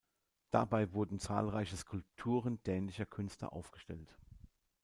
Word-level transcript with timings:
Dabei 0.49 0.91
wurden 0.93 1.19
zahlreiche 1.19 1.77
Skulpturen 1.77 2.59
dänischer 2.63 3.05
Künstler 3.05 3.53
aufgestellt. 3.53 4.17